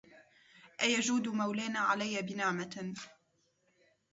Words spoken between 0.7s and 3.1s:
أيجود مولانا علي بنعمة